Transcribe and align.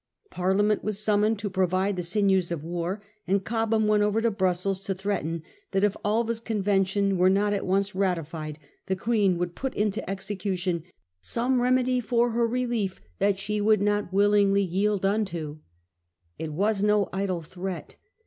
Parlia 0.31 0.63
ment 0.65 0.83
was 0.83 0.97
summoned 0.97 1.37
to 1.37 1.47
provide 1.47 1.95
the 1.95 2.01
sinews 2.01 2.51
of 2.51 2.63
war, 2.63 3.03
and 3.27 3.43
Cobham 3.45 3.85
went 3.85 4.01
over 4.01 4.19
to 4.19 4.31
Brussels 4.31 4.79
to 4.79 4.95
threaten 4.95 5.43
that 5.73 5.83
if 5.83 5.95
Alva's 6.03 6.39
convention 6.39 7.19
were 7.19 7.29
not 7.29 7.53
at 7.53 7.67
once 7.67 7.93
ratified, 7.93 8.57
the 8.87 8.95
Queen 8.95 9.37
would 9.37 9.53
put 9.53 9.75
into 9.75 10.09
execution 10.09 10.79
'^ 10.79 10.83
some 11.21 11.61
remedy 11.61 11.99
for 11.99 12.31
her 12.31 12.47
relief 12.47 12.99
that 13.19 13.37
she 13.37 13.61
would 13.61 13.79
not 13.83 14.11
willingly 14.11 14.63
yield 14.63 15.03
imto." 15.03 15.59
It 16.39 16.51
was 16.51 16.81
no 16.81 17.07
idle 17.13 17.43
threat. 17.43 17.97